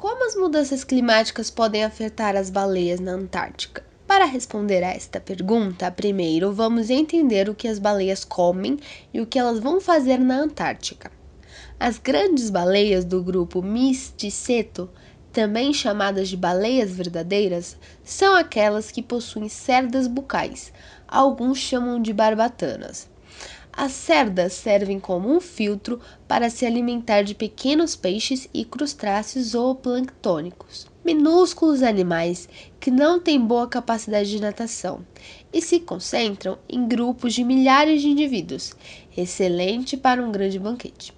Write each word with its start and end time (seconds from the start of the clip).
Como 0.00 0.26
as 0.26 0.34
mudanças 0.34 0.82
climáticas 0.82 1.50
podem 1.50 1.84
afetar 1.84 2.34
as 2.34 2.48
baleias 2.48 2.98
na 3.00 3.12
Antártica? 3.12 3.84
Para 4.06 4.24
responder 4.24 4.82
a 4.82 4.94
esta 4.94 5.20
pergunta, 5.20 5.90
primeiro 5.90 6.54
vamos 6.54 6.88
entender 6.88 7.50
o 7.50 7.54
que 7.54 7.68
as 7.68 7.78
baleias 7.78 8.24
comem 8.24 8.78
e 9.12 9.20
o 9.20 9.26
que 9.26 9.38
elas 9.38 9.58
vão 9.58 9.78
fazer 9.78 10.16
na 10.16 10.36
Antártica. 10.36 11.12
As 11.78 11.98
grandes 11.98 12.48
baleias 12.48 13.04
do 13.04 13.22
grupo 13.22 13.60
Mysticeto, 13.60 14.88
também 15.30 15.70
chamadas 15.74 16.30
de 16.30 16.36
baleias 16.36 16.90
verdadeiras, 16.90 17.76
são 18.02 18.34
aquelas 18.34 18.90
que 18.90 19.02
possuem 19.02 19.50
cerdas 19.50 20.06
bucais, 20.06 20.72
alguns 21.06 21.58
chamam 21.58 22.00
de 22.00 22.14
barbatanas. 22.14 23.06
As 23.82 23.92
cerdas 23.92 24.52
servem 24.52 25.00
como 25.00 25.34
um 25.34 25.40
filtro 25.40 25.98
para 26.28 26.50
se 26.50 26.66
alimentar 26.66 27.22
de 27.22 27.34
pequenos 27.34 27.96
peixes 27.96 28.46
e 28.52 28.62
crustáceos 28.62 29.52
zooplânctônicos, 29.52 30.86
minúsculos 31.02 31.82
animais 31.82 32.46
que 32.78 32.90
não 32.90 33.18
têm 33.18 33.40
boa 33.40 33.66
capacidade 33.66 34.30
de 34.30 34.38
natação 34.38 35.00
e 35.50 35.62
se 35.62 35.80
concentram 35.80 36.58
em 36.68 36.86
grupos 36.86 37.32
de 37.32 37.42
milhares 37.42 38.02
de 38.02 38.08
indivíduos, 38.08 38.74
excelente 39.16 39.96
para 39.96 40.22
um 40.22 40.30
grande 40.30 40.58
banquete. 40.58 41.14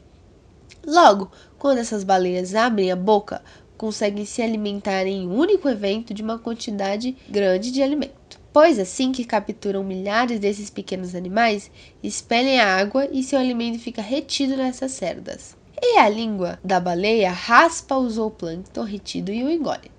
Logo, 0.87 1.33
quando 1.59 1.79
essas 1.79 2.05
baleias 2.05 2.55
abrem 2.55 2.92
a 2.92 2.97
boca, 2.97 3.42
conseguem 3.77 4.25
se 4.25 4.41
alimentar 4.41 5.05
em 5.05 5.27
um 5.27 5.37
único 5.37 5.69
evento 5.69 6.15
de 6.15 6.23
uma 6.23 6.39
quantidade 6.39 7.17
grande 7.29 7.73
de 7.73 7.83
alimento 7.83 8.22
pois 8.52 8.79
assim 8.79 9.12
que 9.12 9.24
capturam 9.24 9.83
milhares 9.83 10.38
desses 10.38 10.69
pequenos 10.69 11.15
animais, 11.15 11.70
expelem 12.02 12.61
a 12.61 12.77
água 12.77 13.09
e 13.11 13.23
seu 13.23 13.38
alimento 13.38 13.78
fica 13.78 14.02
retido 14.02 14.56
nessas 14.56 14.92
cerdas. 14.92 15.56
E 15.80 15.98
a 15.98 16.09
língua 16.09 16.61
da 16.62 16.78
baleia 16.78 17.33
raspa 17.33 17.97
o 17.97 18.09
zooplâncton 18.09 18.83
retido 18.84 19.33
e 19.33 19.42
o 19.42 19.50
engole. 19.50 19.91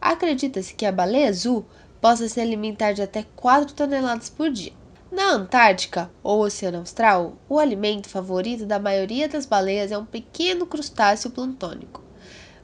Acredita-se 0.00 0.74
que 0.74 0.84
a 0.84 0.92
baleia 0.92 1.28
azul 1.28 1.64
possa 2.00 2.28
se 2.28 2.40
alimentar 2.40 2.92
de 2.92 3.02
até 3.02 3.24
4 3.34 3.74
toneladas 3.74 4.28
por 4.28 4.50
dia. 4.50 4.72
Na 5.10 5.32
Antártica 5.32 6.10
ou 6.22 6.40
Oceano 6.40 6.78
Austral, 6.78 7.36
o 7.48 7.58
alimento 7.58 8.08
favorito 8.08 8.64
da 8.64 8.78
maioria 8.78 9.28
das 9.28 9.46
baleias 9.46 9.92
é 9.92 9.98
um 9.98 10.06
pequeno 10.06 10.66
crustáceo 10.66 11.30
plantônico, 11.30 12.02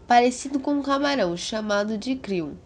parecido 0.06 0.58
com 0.58 0.72
um 0.72 0.82
camarão 0.82 1.36
chamado 1.36 1.98
de 1.98 2.16
krill. 2.16 2.56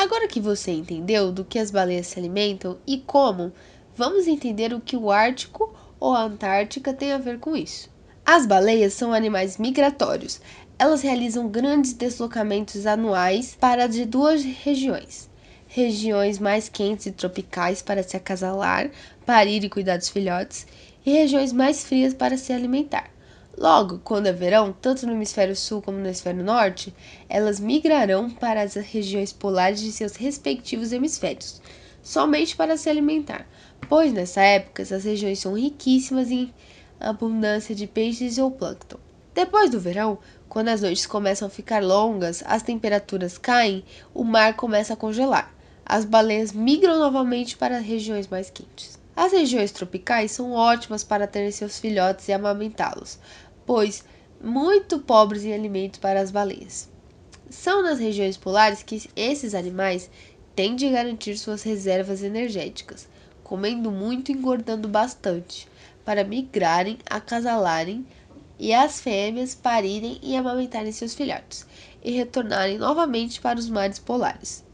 Agora 0.00 0.28
que 0.28 0.40
você 0.40 0.70
entendeu 0.70 1.32
do 1.32 1.44
que 1.44 1.58
as 1.58 1.72
baleias 1.72 2.06
se 2.06 2.20
alimentam 2.20 2.78
e 2.86 2.98
como, 2.98 3.52
vamos 3.96 4.28
entender 4.28 4.72
o 4.72 4.80
que 4.80 4.96
o 4.96 5.10
Ártico 5.10 5.74
ou 5.98 6.14
a 6.14 6.22
Antártica 6.22 6.94
tem 6.94 7.10
a 7.10 7.18
ver 7.18 7.40
com 7.40 7.56
isso. 7.56 7.90
As 8.24 8.46
baleias 8.46 8.92
são 8.92 9.12
animais 9.12 9.58
migratórios. 9.58 10.40
Elas 10.78 11.02
realizam 11.02 11.48
grandes 11.48 11.94
deslocamentos 11.94 12.86
anuais 12.86 13.56
para 13.58 13.88
de 13.88 14.04
duas 14.04 14.44
regiões. 14.44 15.28
Regiões 15.66 16.38
mais 16.38 16.68
quentes 16.68 17.06
e 17.06 17.10
tropicais 17.10 17.82
para 17.82 18.04
se 18.04 18.16
acasalar, 18.16 18.92
parir 19.26 19.64
e 19.64 19.68
cuidar 19.68 19.96
dos 19.96 20.10
filhotes, 20.10 20.64
e 21.04 21.10
regiões 21.10 21.52
mais 21.52 21.82
frias 21.82 22.14
para 22.14 22.38
se 22.38 22.52
alimentar. 22.52 23.10
Logo, 23.60 23.98
quando 24.04 24.28
é 24.28 24.32
verão, 24.32 24.72
tanto 24.72 25.04
no 25.04 25.12
hemisfério 25.12 25.56
sul 25.56 25.82
como 25.82 25.98
no 25.98 26.06
hemisfério 26.06 26.44
norte, 26.44 26.94
elas 27.28 27.58
migrarão 27.58 28.30
para 28.30 28.62
as 28.62 28.74
regiões 28.74 29.32
polares 29.32 29.80
de 29.80 29.90
seus 29.90 30.14
respectivos 30.14 30.92
hemisférios, 30.92 31.60
somente 32.00 32.54
para 32.54 32.76
se 32.76 32.88
alimentar, 32.88 33.48
pois 33.88 34.12
nessa 34.12 34.42
época 34.42 34.82
essas 34.82 35.02
regiões 35.02 35.40
são 35.40 35.54
riquíssimas 35.54 36.30
em 36.30 36.54
abundância 37.00 37.74
de 37.74 37.88
peixes 37.88 38.34
e 38.34 38.36
zooplâncton. 38.36 38.98
Depois 39.34 39.70
do 39.70 39.80
verão, 39.80 40.20
quando 40.48 40.68
as 40.68 40.82
noites 40.82 41.04
começam 41.04 41.48
a 41.48 41.50
ficar 41.50 41.82
longas, 41.82 42.44
as 42.46 42.62
temperaturas 42.62 43.36
caem, 43.36 43.84
o 44.14 44.22
mar 44.22 44.54
começa 44.54 44.92
a 44.92 44.96
congelar. 44.96 45.52
As 45.84 46.04
baleias 46.04 46.52
migram 46.52 47.00
novamente 47.00 47.56
para 47.56 47.80
regiões 47.80 48.28
mais 48.28 48.50
quentes. 48.50 48.98
As 49.20 49.32
regiões 49.32 49.72
tropicais 49.72 50.30
são 50.30 50.52
ótimas 50.52 51.02
para 51.02 51.26
ter 51.26 51.50
seus 51.50 51.80
filhotes 51.80 52.28
e 52.28 52.32
amamentá-los, 52.32 53.18
pois 53.68 54.02
muito 54.42 54.98
pobres 54.98 55.44
em 55.44 55.52
alimentos 55.52 56.00
para 56.00 56.22
as 56.22 56.30
baleias. 56.30 56.88
São 57.50 57.82
nas 57.82 57.98
regiões 57.98 58.34
polares 58.34 58.82
que 58.82 59.10
esses 59.14 59.54
animais 59.54 60.10
têm 60.56 60.74
de 60.74 60.88
garantir 60.88 61.36
suas 61.36 61.62
reservas 61.62 62.22
energéticas, 62.22 63.06
comendo 63.44 63.90
muito 63.90 64.32
e 64.32 64.34
engordando 64.34 64.88
bastante, 64.88 65.68
para 66.02 66.24
migrarem, 66.24 66.96
acasalarem 67.10 68.06
e 68.58 68.72
as 68.72 69.02
fêmeas 69.02 69.54
parirem 69.54 70.18
e 70.22 70.34
amamentarem 70.34 70.90
seus 70.90 71.14
filhotes, 71.14 71.66
e 72.02 72.10
retornarem 72.10 72.78
novamente 72.78 73.38
para 73.38 73.58
os 73.58 73.68
mares 73.68 73.98
polares. 73.98 74.64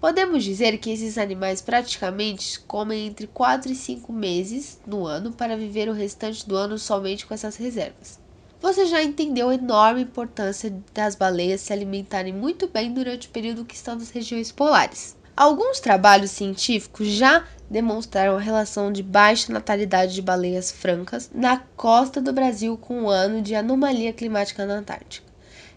Podemos 0.00 0.42
dizer 0.42 0.76
que 0.78 0.90
esses 0.90 1.16
animais 1.18 1.62
praticamente 1.62 2.58
comem 2.58 3.06
entre 3.06 3.28
4 3.28 3.70
e 3.70 3.76
5 3.76 4.12
meses 4.12 4.80
no 4.84 5.06
ano 5.06 5.30
para 5.30 5.56
viver 5.56 5.88
o 5.88 5.92
restante 5.92 6.48
do 6.48 6.56
ano 6.56 6.76
somente 6.80 7.24
com 7.24 7.32
essas 7.32 7.54
reservas. 7.54 8.19
Você 8.60 8.84
já 8.84 9.02
entendeu 9.02 9.48
a 9.48 9.54
enorme 9.54 10.02
importância 10.02 10.70
das 10.92 11.14
baleias 11.14 11.62
se 11.62 11.72
alimentarem 11.72 12.34
muito 12.34 12.68
bem 12.68 12.92
durante 12.92 13.26
o 13.26 13.30
período 13.30 13.64
que 13.64 13.74
estão 13.74 13.94
nas 13.94 14.10
regiões 14.10 14.52
polares. 14.52 15.16
Alguns 15.34 15.80
trabalhos 15.80 16.30
científicos 16.30 17.06
já 17.08 17.46
demonstraram 17.70 18.36
a 18.36 18.40
relação 18.40 18.92
de 18.92 19.02
baixa 19.02 19.50
natalidade 19.50 20.14
de 20.14 20.20
baleias 20.20 20.70
francas 20.70 21.30
na 21.34 21.56
costa 21.74 22.20
do 22.20 22.34
Brasil 22.34 22.76
com 22.76 23.04
o 23.04 23.08
ano 23.08 23.40
de 23.40 23.54
anomalia 23.54 24.12
climática 24.12 24.66
na 24.66 24.74
Antártica. 24.74 25.26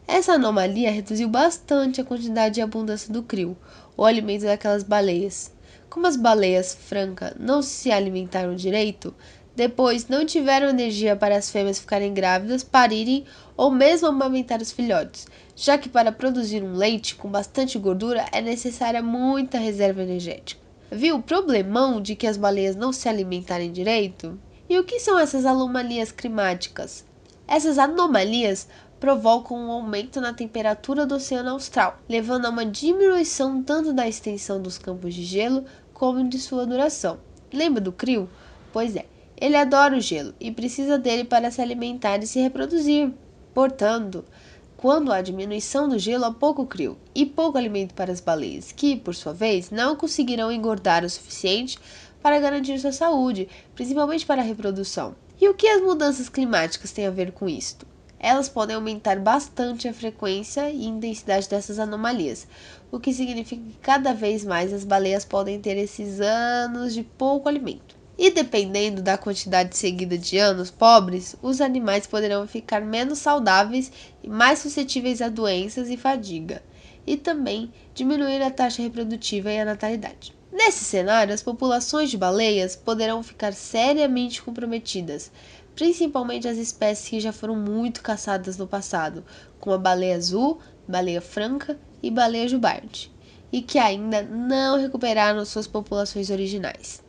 Essa 0.06 0.34
anomalia 0.34 0.92
reduziu 0.92 1.30
bastante 1.30 2.02
a 2.02 2.04
quantidade 2.04 2.60
e 2.60 2.64
abundância 2.64 3.14
do 3.14 3.24
krill, 3.24 3.56
o 3.96 4.04
alimento 4.04 4.44
daquelas 4.44 4.84
baleias. 4.84 5.54
Como 5.90 6.06
as 6.06 6.18
baleias 6.18 6.76
francas 6.76 7.34
não 7.40 7.62
se 7.62 7.90
alimentaram 7.90 8.56
direito, 8.56 9.16
depois, 9.56 10.08
não 10.08 10.26
tiveram 10.26 10.70
energia 10.70 11.16
para 11.16 11.38
as 11.38 11.52
fêmeas 11.52 11.78
ficarem 11.78 12.12
grávidas, 12.12 12.64
parirem 12.64 13.24
ou 13.56 13.70
mesmo 13.70 14.08
amamentar 14.08 14.60
os 14.60 14.72
filhotes, 14.72 15.28
já 15.56 15.78
que 15.78 15.88
para 15.88 16.12
produzir 16.12 16.64
um 16.64 16.74
leite 16.74 17.14
com 17.14 17.30
bastante 17.30 17.78
gordura 17.78 18.26
é 18.32 18.42
necessária 18.42 19.02
muita 19.04 19.60
reserva 19.60 20.02
energética. 20.02 20.60
Viu 20.92 21.18
o 21.18 21.22
problemão 21.22 22.02
de 22.02 22.16
que 22.16 22.26
as 22.26 22.36
baleias 22.36 22.76
não 22.76 22.92
se 22.92 23.08
alimentarem 23.08 23.72
direito? 23.72 24.40
E 24.68 24.80
o 24.80 24.84
que 24.84 25.00
são 25.00 25.20
essas 25.20 25.46
anomalias 25.46 26.12
climáticas? 26.12 27.06
Essas 27.48 27.78
anomalias 27.78 28.68
provocam 29.00 29.58
um 29.58 29.72
aumento 29.72 30.20
na 30.20 30.34
temperatura 30.34 31.06
do 31.06 31.16
Oceano 31.16 31.52
Austral, 31.52 32.00
levando 32.10 32.46
a 32.46 32.50
uma 32.50 32.66
diminuição 32.66 33.62
tanto 33.62 33.94
da 33.94 34.08
extensão 34.08 34.60
dos 34.60 34.80
campos 34.80 35.14
de 35.14 35.24
gelo 35.24 35.66
como 35.94 36.28
de 36.28 36.40
sua 36.40 36.66
duração. 36.66 37.20
Lembra 37.52 37.82
do 37.82 37.92
crio? 37.92 38.30
Pois 38.72 38.96
é, 38.96 39.06
ele 39.38 39.56
adora 39.56 39.98
o 39.98 40.02
gelo 40.02 40.34
e 40.40 40.52
precisa 40.52 40.98
dele 40.98 41.24
para 41.24 41.52
se 41.52 41.62
alimentar 41.62 42.18
e 42.24 42.28
se 42.28 42.40
reproduzir. 42.40 43.12
Portanto, 43.54 44.24
quando 44.78 45.14
há 45.14 45.22
diminuição 45.22 45.88
do 45.88 45.98
gelo, 45.98 46.26
há 46.26 46.34
pouco 46.34 46.66
crio 46.66 46.98
e 47.16 47.26
pouco 47.26 47.58
alimento 47.58 47.94
para 47.94 48.12
as 48.12 48.20
baleias, 48.20 48.72
que, 48.72 48.98
por 48.98 49.16
sua 49.16 49.34
vez, 49.34 49.72
não 49.72 49.96
conseguirão 49.96 50.52
engordar 50.52 51.06
o 51.06 51.10
suficiente 51.10 51.80
para 52.22 52.40
garantir 52.40 52.78
sua 52.80 52.92
saúde, 52.92 53.48
principalmente 53.76 54.26
para 54.26 54.42
a 54.42 54.46
reprodução. 54.46 55.16
E 55.40 55.48
o 55.48 55.54
que 55.54 55.68
as 55.68 55.82
mudanças 55.82 56.30
climáticas 56.30 56.92
têm 56.92 57.08
a 57.08 57.12
ver 57.12 57.32
com 57.32 57.48
isto? 57.48 57.86
Elas 58.20 58.48
podem 58.48 58.76
aumentar 58.76 59.20
bastante 59.20 59.88
a 59.88 59.94
frequência 59.94 60.70
e 60.70 60.86
intensidade 60.86 61.50
dessas 61.50 61.80
anomalias, 61.80 62.48
o 62.92 63.00
que 63.00 63.14
significa 63.14 63.62
que 63.62 63.78
cada 63.82 64.14
vez 64.14 64.46
mais 64.46 64.72
as 64.72 64.86
baleias 64.86 65.26
podem 65.26 65.60
ter 65.60 65.78
esses 65.78 66.22
anos 66.22 66.94
de 66.94 67.04
pouco 67.04 67.50
alimento. 67.50 68.03
E 68.18 68.30
dependendo 68.30 69.02
da 69.02 69.18
quantidade 69.18 69.76
seguida 69.76 70.18
de 70.18 70.38
anos 70.38 70.70
pobres, 70.70 71.36
os 71.42 71.60
animais 71.60 72.06
poderão 72.06 72.48
ficar 72.48 72.82
menos 72.82 73.20
saudáveis 73.20 73.92
e 74.24 74.30
mais 74.30 74.60
suscetíveis 74.60 75.22
a 75.22 75.30
doenças 75.30 75.90
e 75.90 75.98
fadiga, 75.98 76.62
e 77.08 77.18
também 77.18 77.74
diminuir 77.94 78.42
a 78.42 78.52
taxa 78.52 78.84
reprodutiva 78.84 79.52
e 79.52 79.60
a 79.60 79.66
natalidade. 79.66 80.34
Nesse 80.52 80.86
cenário, 80.86 81.34
as 81.34 81.42
populações 81.42 82.12
de 82.12 82.18
baleias 82.18 82.76
poderão 82.76 83.24
ficar 83.24 83.54
seriamente 83.54 84.44
comprometidas, 84.44 85.32
principalmente 85.76 86.48
as 86.48 86.58
espécies 86.58 87.10
que 87.10 87.20
já 87.20 87.34
foram 87.34 87.56
muito 87.56 88.04
caçadas 88.04 88.58
no 88.58 88.68
passado, 88.68 89.26
como 89.60 89.76
a 89.76 89.80
baleia 89.80 90.16
azul, 90.16 90.60
baleia 90.88 91.20
franca 91.20 91.80
e 92.04 92.12
baleia 92.12 92.48
jubarte, 92.48 93.12
e 93.52 93.64
que 93.64 93.80
ainda 93.80 94.22
não 94.22 94.80
recuperaram 94.80 95.44
suas 95.44 95.66
populações 95.66 96.30
originais. 96.30 97.03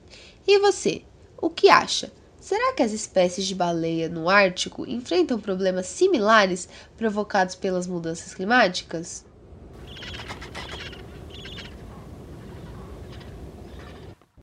E 0.47 0.59
você, 0.59 1.03
o 1.41 1.49
que 1.49 1.71
acha? 1.71 2.13
Será 2.39 2.75
que 2.75 2.83
as 2.83 2.93
espécies 2.93 3.47
de 3.47 3.55
baleia 3.55 4.11
no 4.11 4.29
Ártico 4.29 4.85
enfrentam 4.87 5.41
problemas 5.41 5.87
similares 5.87 6.69
provocados 6.99 7.55
pelas 7.55 7.87
mudanças 7.87 8.35
climáticas? 8.35 9.25